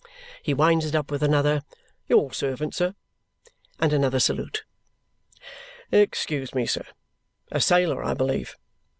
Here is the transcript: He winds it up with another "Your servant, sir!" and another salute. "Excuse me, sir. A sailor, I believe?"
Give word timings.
He 0.41 0.55
winds 0.55 0.87
it 0.87 0.95
up 0.95 1.11
with 1.11 1.21
another 1.21 1.61
"Your 2.07 2.33
servant, 2.33 2.73
sir!" 2.73 2.95
and 3.79 3.93
another 3.93 4.19
salute. 4.19 4.63
"Excuse 5.91 6.55
me, 6.55 6.65
sir. 6.65 6.85
A 7.51 7.61
sailor, 7.61 8.03
I 8.03 8.15
believe?" 8.15 8.55